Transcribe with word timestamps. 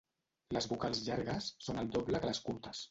Les 0.57 0.67
vocals 0.71 1.03
llargues 1.11 1.51
són 1.67 1.85
el 1.87 1.95
doble 1.99 2.25
que 2.25 2.35
les 2.35 2.45
curtes. 2.49 2.79